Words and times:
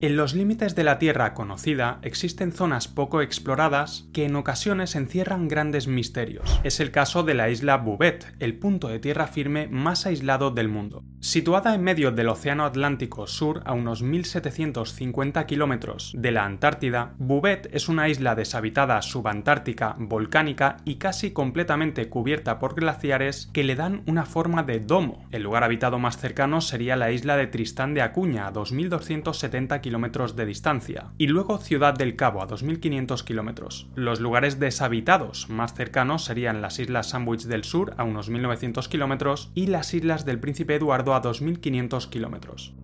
En 0.00 0.16
los 0.16 0.32
límites 0.32 0.76
de 0.76 0.84
la 0.84 1.00
Tierra 1.00 1.34
conocida 1.34 1.98
existen 2.02 2.52
zonas 2.52 2.86
poco 2.86 3.20
exploradas 3.20 4.08
que 4.12 4.26
en 4.26 4.36
ocasiones 4.36 4.94
encierran 4.94 5.48
grandes 5.48 5.88
misterios. 5.88 6.60
Es 6.62 6.78
el 6.78 6.92
caso 6.92 7.24
de 7.24 7.34
la 7.34 7.50
isla 7.50 7.78
Bouvet, 7.78 8.32
el 8.38 8.56
punto 8.60 8.86
de 8.86 9.00
tierra 9.00 9.26
firme 9.26 9.66
más 9.66 10.06
aislado 10.06 10.52
del 10.52 10.68
mundo. 10.68 11.02
Situada 11.18 11.74
en 11.74 11.82
medio 11.82 12.12
del 12.12 12.28
Océano 12.28 12.64
Atlántico 12.64 13.26
Sur 13.26 13.62
a 13.64 13.72
unos 13.72 14.02
1750 14.02 15.44
kilómetros 15.46 16.12
de 16.16 16.30
la 16.30 16.44
Antártida, 16.44 17.16
Bouvet 17.18 17.68
es 17.72 17.88
una 17.88 18.08
isla 18.08 18.36
deshabitada 18.36 19.02
subantártica, 19.02 19.96
volcánica 19.98 20.76
y 20.84 20.98
casi 20.98 21.32
completamente 21.32 22.08
cubierta 22.08 22.60
por 22.60 22.76
glaciares 22.76 23.50
que 23.52 23.64
le 23.64 23.74
dan 23.74 24.04
una 24.06 24.26
forma 24.26 24.62
de 24.62 24.78
domo. 24.78 25.26
El 25.32 25.42
lugar 25.42 25.64
habitado 25.64 25.98
más 25.98 26.18
cercano 26.18 26.60
sería 26.60 26.94
la 26.94 27.10
isla 27.10 27.36
de 27.36 27.48
Tristán 27.48 27.94
de 27.94 28.02
Acuña, 28.02 28.46
a 28.46 28.52
2270 28.52 29.80
kilómetros 29.80 29.87
kilómetros 29.88 30.36
de 30.36 30.44
distancia, 30.44 31.12
y 31.16 31.28
luego 31.28 31.56
Ciudad 31.56 31.94
del 31.94 32.14
Cabo 32.14 32.42
a 32.42 32.46
2.500 32.46 33.24
kilómetros. 33.24 33.88
Los 33.94 34.20
lugares 34.20 34.60
deshabitados 34.60 35.48
más 35.48 35.72
cercanos 35.72 36.26
serían 36.26 36.60
las 36.60 36.78
Islas 36.78 37.08
Sandwich 37.08 37.44
del 37.44 37.64
Sur 37.64 37.94
a 37.96 38.04
unos 38.04 38.30
1.900 38.30 38.86
kilómetros 38.88 39.50
y 39.54 39.68
las 39.68 39.94
Islas 39.94 40.26
del 40.26 40.40
Príncipe 40.40 40.74
Eduardo 40.74 41.14
a 41.14 41.22
2.500 41.22 42.10
kilómetros. 42.10 42.74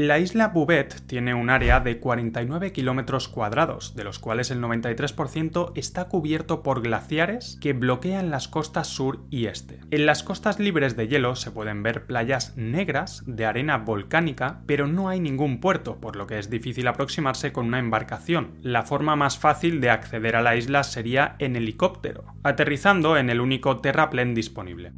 La 0.00 0.20
isla 0.20 0.46
Bouvet 0.46 0.94
tiene 1.08 1.34
un 1.34 1.50
área 1.50 1.80
de 1.80 1.98
49 1.98 2.70
kilómetros 2.70 3.26
cuadrados, 3.26 3.96
de 3.96 4.04
los 4.04 4.20
cuales 4.20 4.52
el 4.52 4.60
93% 4.60 5.72
está 5.74 6.04
cubierto 6.04 6.62
por 6.62 6.82
glaciares 6.82 7.58
que 7.60 7.72
bloquean 7.72 8.30
las 8.30 8.46
costas 8.46 8.86
sur 8.86 9.24
y 9.28 9.46
este. 9.46 9.80
En 9.90 10.06
las 10.06 10.22
costas 10.22 10.60
libres 10.60 10.96
de 10.96 11.08
hielo 11.08 11.34
se 11.34 11.50
pueden 11.50 11.82
ver 11.82 12.06
playas 12.06 12.56
negras 12.56 13.24
de 13.26 13.44
arena 13.44 13.78
volcánica, 13.78 14.60
pero 14.66 14.86
no 14.86 15.08
hay 15.08 15.18
ningún 15.18 15.58
puerto, 15.58 16.00
por 16.00 16.14
lo 16.14 16.28
que 16.28 16.38
es 16.38 16.48
difícil 16.48 16.86
aproximarse 16.86 17.50
con 17.50 17.66
una 17.66 17.80
embarcación. 17.80 18.52
La 18.62 18.84
forma 18.84 19.16
más 19.16 19.36
fácil 19.36 19.80
de 19.80 19.90
acceder 19.90 20.36
a 20.36 20.42
la 20.42 20.54
isla 20.54 20.84
sería 20.84 21.34
en 21.40 21.56
helicóptero, 21.56 22.36
aterrizando 22.44 23.16
en 23.16 23.30
el 23.30 23.40
único 23.40 23.78
terraplén 23.78 24.32
disponible. 24.32 24.92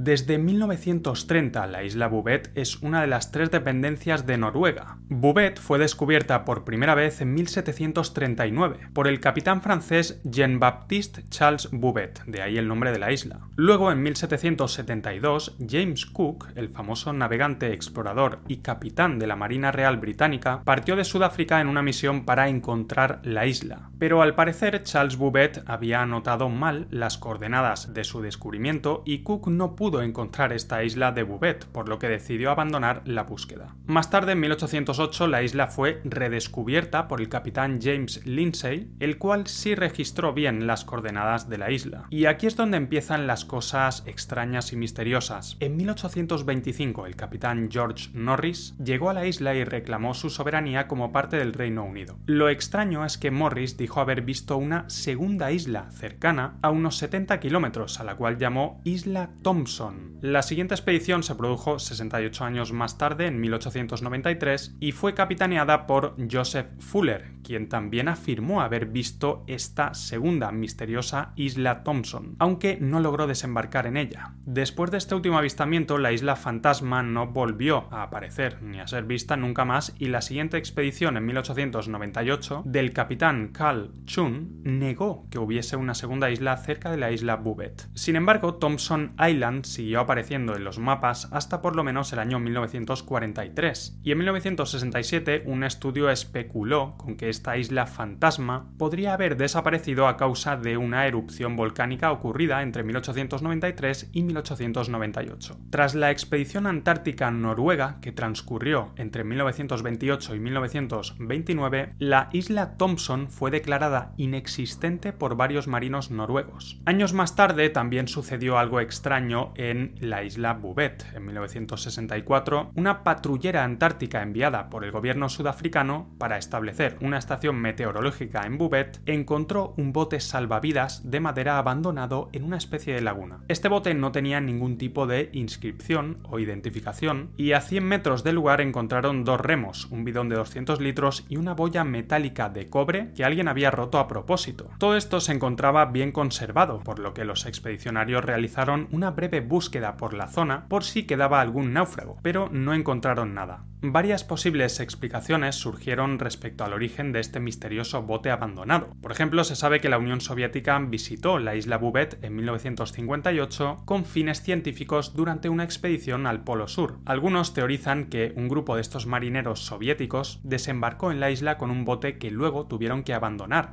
Desde 0.00 0.38
1930 0.38 1.66
la 1.66 1.82
isla 1.82 2.06
Bouvet 2.06 2.52
es 2.54 2.76
una 2.82 3.00
de 3.00 3.08
las 3.08 3.32
tres 3.32 3.50
dependencias 3.50 4.26
de 4.26 4.38
Noruega. 4.38 4.98
Bouvet 5.08 5.58
fue 5.58 5.80
descubierta 5.80 6.44
por 6.44 6.62
primera 6.64 6.94
vez 6.94 7.20
en 7.20 7.34
1739 7.34 8.90
por 8.92 9.08
el 9.08 9.18
capitán 9.18 9.60
francés 9.60 10.20
Jean-Baptiste 10.22 11.24
Charles 11.30 11.68
Bouvet, 11.72 12.22
de 12.26 12.42
ahí 12.42 12.58
el 12.58 12.68
nombre 12.68 12.92
de 12.92 13.00
la 13.00 13.10
isla. 13.10 13.40
Luego 13.56 13.90
en 13.90 14.00
1772 14.04 15.56
James 15.68 16.06
Cook, 16.06 16.46
el 16.54 16.68
famoso 16.68 17.12
navegante, 17.12 17.72
explorador 17.72 18.38
y 18.46 18.58
capitán 18.58 19.18
de 19.18 19.26
la 19.26 19.34
Marina 19.34 19.72
Real 19.72 19.96
Británica, 19.96 20.62
partió 20.62 20.94
de 20.94 21.02
Sudáfrica 21.02 21.60
en 21.60 21.66
una 21.66 21.82
misión 21.82 22.24
para 22.24 22.48
encontrar 22.48 23.18
la 23.24 23.46
isla. 23.46 23.90
Pero 23.98 24.22
al 24.22 24.34
parecer 24.34 24.82
Charles 24.82 25.16
Bouvet 25.16 25.62
había 25.66 26.02
anotado 26.02 26.48
mal 26.48 26.86
las 26.90 27.18
coordenadas 27.18 27.94
de 27.94 28.04
su 28.04 28.22
descubrimiento 28.22 29.02
y 29.04 29.18
Cook 29.22 29.48
no 29.48 29.74
pudo 29.74 30.02
encontrar 30.02 30.52
esta 30.52 30.84
isla 30.84 31.12
de 31.12 31.24
Bouvet, 31.24 31.66
por 31.66 31.88
lo 31.88 31.98
que 31.98 32.08
decidió 32.08 32.50
abandonar 32.50 33.02
la 33.04 33.24
búsqueda. 33.24 33.74
Más 33.86 34.10
tarde, 34.10 34.32
en 34.32 34.40
1808, 34.40 35.26
la 35.26 35.42
isla 35.42 35.66
fue 35.66 36.00
redescubierta 36.04 37.08
por 37.08 37.20
el 37.20 37.28
capitán 37.28 37.80
James 37.82 38.24
Lindsay, 38.24 38.90
el 39.00 39.18
cual 39.18 39.46
sí 39.46 39.74
registró 39.74 40.32
bien 40.32 40.66
las 40.66 40.84
coordenadas 40.84 41.48
de 41.48 41.58
la 41.58 41.70
isla. 41.70 42.06
Y 42.10 42.26
aquí 42.26 42.46
es 42.46 42.56
donde 42.56 42.76
empiezan 42.76 43.26
las 43.26 43.44
cosas 43.44 44.04
extrañas 44.06 44.72
y 44.72 44.76
misteriosas. 44.76 45.56
En 45.60 45.76
1825, 45.76 47.06
el 47.06 47.16
capitán 47.16 47.68
George 47.70 48.10
Norris 48.14 48.74
llegó 48.82 49.10
a 49.10 49.14
la 49.14 49.26
isla 49.26 49.54
y 49.54 49.64
reclamó 49.64 50.14
su 50.14 50.30
soberanía 50.30 50.86
como 50.86 51.12
parte 51.12 51.36
del 51.36 51.52
Reino 51.52 51.84
Unido. 51.84 52.18
Lo 52.26 52.48
extraño 52.48 53.04
es 53.04 53.18
que 53.18 53.30
Morris 53.30 53.76
dijo 53.76 53.87
haber 53.96 54.22
visto 54.22 54.56
una 54.56 54.88
segunda 54.88 55.50
isla 55.52 55.90
cercana 55.90 56.58
a 56.62 56.70
unos 56.70 56.96
70 56.98 57.40
kilómetros, 57.40 58.00
a 58.00 58.04
la 58.04 58.16
cual 58.16 58.38
llamó 58.38 58.80
Isla 58.84 59.30
Thompson 59.42 60.08
la 60.20 60.42
siguiente 60.42 60.74
expedición 60.74 61.22
se 61.22 61.36
produjo 61.36 61.78
68 61.78 62.44
años 62.44 62.72
más 62.72 62.98
tarde, 62.98 63.26
en 63.26 63.40
1893, 63.40 64.76
y 64.80 64.90
fue 64.90 65.14
capitaneada 65.14 65.86
por 65.86 66.16
Joseph 66.28 66.66
Fuller, 66.80 67.34
quien 67.44 67.68
también 67.68 68.08
afirmó 68.08 68.60
haber 68.60 68.86
visto 68.86 69.44
esta 69.46 69.94
segunda 69.94 70.50
misteriosa 70.50 71.32
isla 71.36 71.84
Thompson, 71.84 72.34
aunque 72.40 72.78
no 72.80 72.98
logró 72.98 73.28
desembarcar 73.28 73.86
en 73.86 73.96
ella. 73.96 74.32
Después 74.44 74.90
de 74.90 74.98
este 74.98 75.14
último 75.14 75.38
avistamiento, 75.38 75.98
la 75.98 76.10
isla 76.10 76.34
fantasma 76.34 77.04
no 77.04 77.28
volvió 77.28 77.86
a 77.92 78.02
aparecer 78.02 78.60
ni 78.60 78.80
a 78.80 78.88
ser 78.88 79.04
vista 79.04 79.36
nunca 79.36 79.64
más 79.64 79.94
y 80.00 80.08
la 80.08 80.20
siguiente 80.20 80.56
expedición 80.56 81.16
en 81.16 81.26
1898 81.26 82.64
del 82.66 82.92
capitán 82.92 83.50
Carl 83.52 83.77
Chun 84.04 84.60
negó 84.64 85.26
que 85.30 85.38
hubiese 85.38 85.76
una 85.76 85.94
segunda 85.94 86.30
isla 86.30 86.56
cerca 86.56 86.90
de 86.90 86.96
la 86.96 87.10
isla 87.10 87.36
Bouvet. 87.36 87.88
Sin 87.94 88.16
embargo, 88.16 88.54
Thompson 88.54 89.14
Island 89.18 89.64
siguió 89.64 90.00
apareciendo 90.00 90.56
en 90.56 90.64
los 90.64 90.78
mapas 90.78 91.28
hasta 91.32 91.62
por 91.62 91.76
lo 91.76 91.84
menos 91.84 92.12
el 92.12 92.18
año 92.18 92.38
1943 92.38 94.00
y 94.02 94.12
en 94.12 94.18
1967 94.18 95.44
un 95.46 95.64
estudio 95.64 96.10
especuló 96.10 96.96
con 96.96 97.16
que 97.16 97.28
esta 97.28 97.56
isla 97.56 97.86
fantasma 97.86 98.70
podría 98.78 99.14
haber 99.14 99.36
desaparecido 99.36 100.08
a 100.08 100.16
causa 100.16 100.56
de 100.56 100.76
una 100.76 101.06
erupción 101.06 101.56
volcánica 101.56 102.12
ocurrida 102.12 102.62
entre 102.62 102.82
1893 102.82 104.10
y 104.12 104.22
1898. 104.22 105.58
Tras 105.70 105.94
la 105.94 106.10
expedición 106.10 106.66
antártica 106.66 107.30
noruega 107.30 107.98
que 108.00 108.12
transcurrió 108.12 108.92
entre 108.96 109.24
1928 109.24 110.34
y 110.34 110.40
1929, 110.40 111.94
la 111.98 112.28
isla 112.32 112.76
Thompson 112.76 113.28
fue 113.28 113.50
declarada 113.50 113.67
inexistente 114.16 115.12
por 115.12 115.36
varios 115.36 115.66
marinos 115.66 116.10
noruegos. 116.10 116.80
Años 116.84 117.12
más 117.12 117.36
tarde 117.36 117.70
también 117.70 118.08
sucedió 118.08 118.58
algo 118.58 118.80
extraño 118.80 119.52
en 119.56 119.94
la 120.00 120.24
isla 120.24 120.54
Bouvet. 120.54 121.04
En 121.14 121.26
1964, 121.26 122.72
una 122.74 123.04
patrullera 123.04 123.64
antártica 123.64 124.22
enviada 124.22 124.70
por 124.70 124.84
el 124.84 124.90
gobierno 124.90 125.28
sudafricano 125.28 126.10
para 126.18 126.38
establecer 126.38 126.96
una 127.00 127.18
estación 127.18 127.56
meteorológica 127.56 128.42
en 128.46 128.58
Bouvet, 128.58 129.00
encontró 129.06 129.74
un 129.76 129.92
bote 129.92 130.20
salvavidas 130.20 131.10
de 131.10 131.20
madera 131.20 131.58
abandonado 131.58 132.28
en 132.32 132.44
una 132.44 132.56
especie 132.56 132.94
de 132.94 133.00
laguna. 133.00 133.40
Este 133.48 133.68
bote 133.68 133.94
no 133.94 134.12
tenía 134.12 134.40
ningún 134.40 134.78
tipo 134.78 135.06
de 135.06 135.30
inscripción 135.32 136.18
o 136.24 136.38
identificación 136.38 137.30
y 137.36 137.52
a 137.52 137.60
100 137.60 137.84
metros 137.84 138.24
del 138.24 138.36
lugar 138.36 138.60
encontraron 138.60 139.24
dos 139.24 139.40
remos, 139.40 139.86
un 139.90 140.04
bidón 140.04 140.28
de 140.28 140.36
200 140.36 140.80
litros 140.80 141.26
y 141.28 141.36
una 141.36 141.54
boya 141.54 141.84
metálica 141.84 142.48
de 142.48 142.68
cobre 142.68 143.12
que 143.14 143.24
alguien 143.24 143.48
había 143.48 143.57
roto 143.66 143.98
a 143.98 144.08
propósito. 144.08 144.70
Todo 144.78 144.96
esto 144.96 145.20
se 145.20 145.32
encontraba 145.32 145.86
bien 145.86 146.12
conservado, 146.12 146.80
por 146.80 146.98
lo 146.98 147.14
que 147.14 147.24
los 147.24 147.46
expedicionarios 147.46 148.24
realizaron 148.24 148.88
una 148.92 149.10
breve 149.10 149.40
búsqueda 149.40 149.96
por 149.96 150.14
la 150.14 150.28
zona 150.28 150.66
por 150.68 150.84
si 150.84 151.04
quedaba 151.04 151.40
algún 151.40 151.72
náufrago, 151.72 152.18
pero 152.22 152.48
no 152.50 152.74
encontraron 152.74 153.34
nada. 153.34 153.64
Varias 153.80 154.24
posibles 154.24 154.80
explicaciones 154.80 155.54
surgieron 155.54 156.18
respecto 156.18 156.64
al 156.64 156.72
origen 156.72 157.12
de 157.12 157.20
este 157.20 157.38
misterioso 157.38 158.02
bote 158.02 158.30
abandonado. 158.30 158.88
Por 159.00 159.12
ejemplo, 159.12 159.44
se 159.44 159.54
sabe 159.54 159.80
que 159.80 159.88
la 159.88 159.98
Unión 159.98 160.20
Soviética 160.20 160.76
visitó 160.80 161.38
la 161.38 161.54
isla 161.54 161.78
Bouvet 161.78 162.18
en 162.24 162.34
1958 162.34 163.82
con 163.84 164.04
fines 164.04 164.42
científicos 164.42 165.14
durante 165.14 165.48
una 165.48 165.62
expedición 165.62 166.26
al 166.26 166.42
Polo 166.42 166.66
Sur. 166.66 166.98
Algunos 167.04 167.54
teorizan 167.54 168.06
que 168.06 168.32
un 168.34 168.48
grupo 168.48 168.74
de 168.74 168.80
estos 168.80 169.06
marineros 169.06 169.60
soviéticos 169.60 170.40
desembarcó 170.42 171.12
en 171.12 171.20
la 171.20 171.30
isla 171.30 171.56
con 171.56 171.70
un 171.70 171.84
bote 171.84 172.18
que 172.18 172.32
luego 172.32 172.66
tuvieron 172.66 173.04
que 173.04 173.14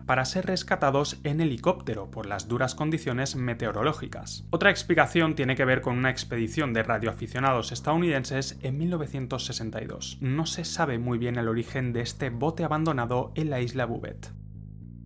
para 0.05 0.25
ser 0.25 0.45
rescatados 0.45 1.19
en 1.23 1.41
helicóptero 1.41 2.09
por 2.09 2.25
las 2.25 2.47
duras 2.47 2.75
condiciones 2.75 3.35
meteorológicas. 3.35 4.45
Otra 4.49 4.69
explicación 4.69 5.35
tiene 5.35 5.55
que 5.55 5.65
ver 5.65 5.81
con 5.81 5.97
una 5.97 6.09
expedición 6.09 6.73
de 6.73 6.83
radioaficionados 6.83 7.71
estadounidenses 7.71 8.57
en 8.61 8.77
1962. 8.77 10.17
No 10.21 10.45
se 10.45 10.63
sabe 10.63 10.97
muy 10.97 11.17
bien 11.17 11.35
el 11.37 11.49
origen 11.49 11.91
de 11.91 12.01
este 12.01 12.29
bote 12.29 12.63
abandonado 12.63 13.33
en 13.35 13.49
la 13.49 13.59
isla 13.59 13.85
Bouvet. 13.85 14.31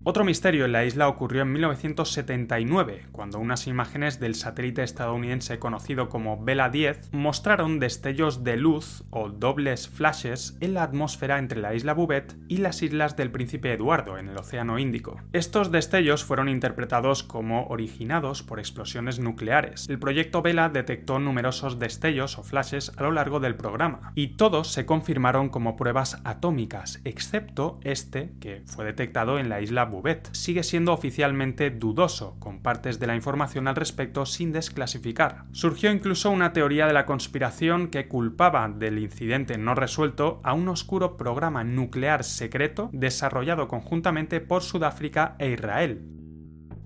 Otro 0.10 0.26
misterio 0.26 0.66
en 0.66 0.72
la 0.72 0.86
isla 0.86 1.08
ocurrió 1.08 1.44
en 1.44 1.54
1979, 1.54 3.06
cuando 3.12 3.38
unas 3.38 3.68
imágenes 3.68 4.20
del 4.20 4.34
satélite 4.34 4.82
estadounidense 4.82 5.60
conocido 5.60 6.10
como 6.10 6.44
Vela 6.44 6.70
10 6.70 7.10
mostraron 7.12 7.78
destellos 7.78 8.44
de 8.44 8.58
luz 8.58 9.04
o 9.12 9.30
dobles 9.30 9.88
flashes 9.88 10.58
en 10.62 10.74
la 10.74 10.82
atmósfera 10.82 11.38
entre 11.38 11.62
la 11.62 11.76
isla 11.76 11.94
Bouvet 11.94 12.36
y 12.48 12.58
las 12.58 12.82
islas 12.82 13.18
del 13.18 13.30
Príncipe 13.30 13.72
Eduardo 13.72 14.18
en 14.18 14.30
el 14.30 14.38
Océano 14.40 14.80
Índico. 14.80 15.22
Estos 15.32 15.72
destellos 15.72 16.24
fueron 16.24 16.50
interpretados 16.50 17.22
como 17.22 17.68
originados 17.68 18.42
por 18.42 18.58
explosiones 18.58 19.20
nucleares. 19.20 19.88
El 19.90 20.00
proyecto 20.00 20.42
Vela 20.42 20.70
detectó 20.70 21.20
numerosos 21.20 21.78
destellos 21.78 22.40
o 22.40 22.44
flashes 22.44 22.92
a 22.98 23.04
lo 23.04 23.12
largo 23.12 23.40
del 23.40 23.54
programa, 23.54 24.12
y 24.16 24.30
todos 24.30 24.70
se 24.70 24.88
confirmaron 24.88 25.50
como 25.50 25.76
pruebas 25.76 26.20
atómicas, 26.24 27.00
excepto 27.04 27.80
este 27.84 28.32
que 28.40 28.64
fue 28.66 28.86
detectado 28.86 29.38
en 29.38 29.50
la 29.50 29.62
isla 29.62 29.86
Bouvet 29.86 29.99
Sigue 30.31 30.63
siendo 30.63 30.94
oficialmente 30.94 31.69
dudoso, 31.72 32.36
con 32.40 32.62
partes 32.62 33.00
de 33.00 33.07
la 33.07 33.16
información 33.16 33.68
al 33.68 33.75
respecto 33.75 34.25
sin 34.25 34.51
desclasificar. 34.51 35.46
Surgió 35.51 35.92
incluso 35.92 36.31
una 36.31 36.54
teoría 36.54 36.88
de 36.88 36.94
la 36.94 37.06
conspiración 37.06 37.88
que 37.88 38.07
culpaba 38.07 38.69
del 38.69 39.00
incidente 39.00 39.57
no 39.57 39.75
resuelto 39.75 40.40
a 40.44 40.54
un 40.54 40.68
oscuro 40.69 41.18
programa 41.18 41.63
nuclear 41.63 42.24
secreto 42.24 42.90
desarrollado 42.94 43.68
conjuntamente 43.68 44.40
por 44.42 44.63
Sudáfrica 44.63 45.36
e 45.40 45.51
Israel, 45.51 46.19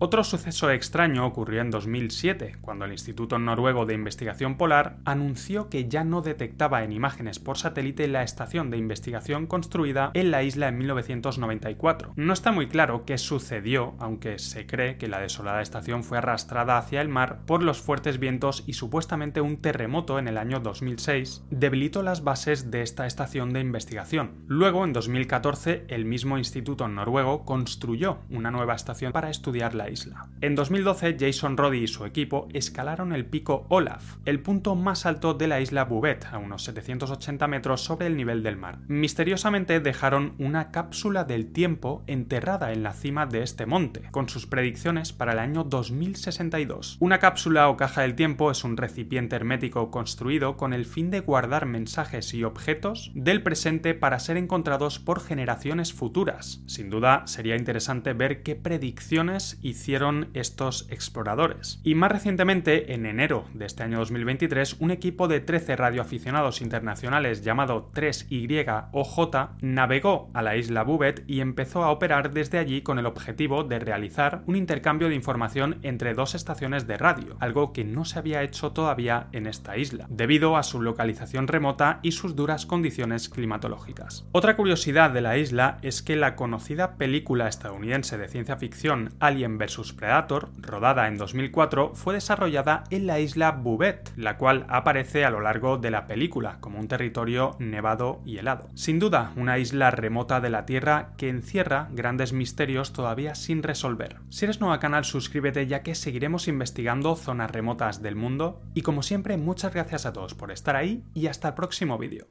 otro 0.04 0.26
suceso 0.26 0.70
extraño 0.70 1.26
ocurrió 1.26 1.62
en 1.62 1.72
2007, 1.72 2.58
cuando 2.60 2.84
el 2.84 2.92
Instituto 2.92 3.40
Noruego 3.40 3.86
de 3.86 3.94
Investigación 3.94 4.58
Polar 4.58 4.98
anunció 5.06 5.70
que 5.70 5.88
ya 5.88 6.04
no 6.04 6.22
detectaba 6.22 6.84
en 6.84 6.92
imágenes 6.92 7.40
por 7.40 7.58
satélite 7.58 8.10
la 8.10 8.22
estación 8.22 8.70
de 8.70 8.76
investigación 8.76 9.48
construida 9.48 10.12
en 10.14 10.30
la 10.30 10.44
isla 10.44 10.68
en 10.68 10.78
1994. 10.78 12.12
No 12.18 12.34
está 12.34 12.52
muy 12.52 12.68
claro 12.68 13.06
qué 13.06 13.18
sucedió, 13.18 13.96
aunque 13.98 14.40
se 14.40 14.66
cree 14.66 14.98
que 14.98 15.08
la 15.08 15.22
desolada 15.22 15.62
estación 15.62 16.04
fue 16.04 16.18
arrastrada 16.18 16.78
hacia 16.78 17.00
el 17.00 17.08
mar 17.08 17.40
por 17.46 17.64
los 17.64 17.80
fuertes 17.80 18.20
vientos 18.20 18.66
y 18.68 18.74
supuestamente 18.74 19.40
un 19.40 19.62
terremoto 19.62 20.20
en 20.20 20.28
el 20.28 20.38
año 20.38 20.60
2006 20.60 21.46
debilitó 21.50 22.04
las 22.04 22.26
bases 22.26 22.72
de 22.72 22.82
esta 22.82 23.08
estación 23.08 23.54
de 23.54 23.62
investigación. 23.62 24.44
Luego, 24.48 24.84
en 24.84 24.92
2014, 24.92 25.86
el 25.88 26.04
mismo 26.04 26.38
instituto 26.38 26.90
noruego 26.90 27.46
construyó 27.46 28.18
una 28.30 28.52
nueva 28.52 28.76
estación 28.76 29.14
para 29.14 29.30
estudiar 29.30 29.76
la 29.76 29.93
isla. 29.94 30.28
En 30.42 30.56
2012, 30.56 31.16
Jason 31.18 31.56
Roddy 31.56 31.84
y 31.84 31.88
su 31.88 32.04
equipo 32.06 32.50
escalaron 32.52 33.14
el 33.14 33.26
pico 33.26 33.66
Olaf, 33.70 34.18
el 34.26 34.42
punto 34.42 34.76
más 34.76 35.06
alto 35.06 35.34
de 35.34 35.48
la 35.48 35.62
isla 35.62 35.86
Bouvet, 35.86 36.26
a 36.26 36.38
unos 36.38 36.64
780 36.64 37.48
metros 37.48 37.82
sobre 37.82 38.08
el 38.08 38.18
nivel 38.18 38.44
del 38.44 38.58
mar. 38.58 38.80
Misteriosamente 38.88 39.80
dejaron 39.80 40.34
una 40.40 40.72
cápsula 40.72 41.24
del 41.24 41.54
tiempo 41.54 42.04
enterrada 42.08 42.74
en 42.74 42.84
la 42.84 42.94
cima 42.94 43.26
de 43.26 43.44
este 43.44 43.66
monte, 43.66 44.10
con 44.12 44.28
sus 44.28 44.46
predicciones 44.46 45.14
para 45.14 45.32
el 45.32 45.40
año 45.40 45.64
2062. 45.64 46.98
Una 47.00 47.20
cápsula 47.20 47.70
o 47.70 47.78
caja 47.78 48.02
del 48.02 48.16
tiempo 48.16 48.52
es 48.52 48.64
un 48.64 48.76
recipiente 48.76 49.36
hermético 49.36 49.92
construido 49.92 50.58
con 50.58 50.74
el 50.74 50.86
fin 50.86 51.10
de 51.10 51.22
guardar 51.22 51.66
mensajes 51.66 52.34
y 52.34 52.44
objetos 52.44 53.12
del 53.16 53.44
presente 53.44 53.94
para 53.94 54.20
ser 54.20 54.38
encontrados 54.38 55.00
por 55.00 55.22
generaciones 55.22 55.94
futuras. 55.94 56.62
Sin 56.66 56.90
duda, 56.90 57.24
sería 57.28 57.56
interesante 57.56 58.14
ver 58.14 58.44
qué 58.44 58.56
predicciones 58.56 59.60
hicieron 59.62 59.83
hicieron 59.84 60.30
estos 60.34 60.88
exploradores. 60.90 61.82
Y 61.84 61.94
más 61.96 62.10
recientemente, 62.10 62.94
en 62.94 63.06
enero 63.06 63.44
de 63.54 63.66
este 63.66 63.84
año 63.84 64.00
2023, 64.00 64.78
un 64.80 64.92
equipo 64.92 65.28
de 65.28 65.42
13 65.42 65.76
radioaficionados 65.76 66.62
internacionales 66.62 67.44
llamado 67.44 67.92
3YOJ 67.94 69.50
navegó 69.60 70.30
a 70.34 70.42
la 70.42 70.56
isla 70.56 70.84
Bouvet 70.84 71.26
y 71.28 71.42
empezó 71.42 71.84
a 71.84 71.92
operar 71.92 72.32
desde 72.32 72.60
allí 72.60 72.82
con 72.82 72.98
el 72.98 73.06
objetivo 73.06 73.66
de 73.66 73.80
realizar 73.80 74.44
un 74.48 74.56
intercambio 74.56 75.10
de 75.10 75.16
información 75.16 75.80
entre 75.82 76.14
dos 76.14 76.34
estaciones 76.34 76.88
de 76.88 76.98
radio, 76.98 77.36
algo 77.42 77.74
que 77.74 77.84
no 77.84 78.06
se 78.06 78.20
había 78.20 78.42
hecho 78.42 78.72
todavía 78.72 79.28
en 79.34 79.48
esta 79.48 79.76
isla, 79.76 80.08
debido 80.10 80.56
a 80.56 80.64
su 80.64 80.82
localización 80.82 81.50
remota 81.50 82.00
y 82.04 82.14
sus 82.14 82.38
duras 82.38 82.66
condiciones 82.66 83.28
climatológicas. 83.28 84.26
Otra 84.32 84.56
curiosidad 84.56 85.12
de 85.12 85.20
la 85.20 85.38
isla 85.38 85.78
es 85.82 86.02
que 86.02 86.16
la 86.16 86.38
conocida 86.38 86.96
película 86.96 87.50
estadounidense 87.50 88.18
de 88.18 88.30
ciencia 88.30 88.56
ficción 88.56 89.14
Alien 89.20 89.58
vs 89.64 89.94
Predator, 89.94 90.50
rodada 90.58 91.08
en 91.08 91.18
2004, 91.18 91.96
fue 91.96 92.14
desarrollada 92.14 92.84
en 92.90 93.08
la 93.08 93.20
isla 93.20 93.52
Bouvet, 93.52 94.12
la 94.16 94.38
cual 94.38 94.66
aparece 94.70 95.26
a 95.26 95.30
lo 95.30 95.42
largo 95.42 95.78
de 95.78 95.92
la 95.92 96.08
película 96.08 96.58
como 96.60 96.80
un 96.80 96.88
territorio 96.88 97.56
nevado 97.60 98.22
y 98.26 98.38
helado. 98.38 98.70
Sin 98.76 99.00
duda, 99.00 99.32
una 99.36 99.60
isla 99.60 99.92
remota 99.92 100.42
de 100.42 100.50
la 100.50 100.66
Tierra 100.66 101.14
que 101.18 101.30
encierra 101.30 101.88
grandes 101.92 102.34
misterios 102.34 102.94
todavía 102.94 103.36
sin 103.36 103.64
resolver. 103.64 104.18
Si 104.30 104.46
eres 104.46 104.60
nuevo 104.60 104.74
al 104.74 104.80
canal, 104.80 105.06
suscríbete 105.06 105.68
ya 105.68 105.84
que 105.84 105.96
seguiremos 105.96 106.48
investigando 106.48 107.16
zonas 107.16 107.52
remotas 107.52 108.02
del 108.02 108.16
mundo 108.16 108.62
y 108.74 108.82
como 108.82 109.04
siempre, 109.04 109.38
muchas 109.38 109.74
gracias 109.74 110.06
a 110.06 110.14
todos 110.14 110.36
por 110.36 110.52
estar 110.52 110.76
ahí 110.76 111.04
y 111.14 111.28
hasta 111.28 111.50
el 111.50 111.54
próximo 111.54 111.98
vídeo. 111.98 112.28